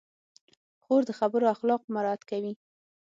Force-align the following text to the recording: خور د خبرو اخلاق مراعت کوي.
خور 0.83 1.01
د 1.09 1.11
خبرو 1.19 1.45
اخلاق 1.55 1.81
مراعت 1.95 2.21
کوي. 2.29 2.53